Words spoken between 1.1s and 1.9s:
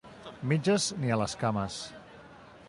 a les cames.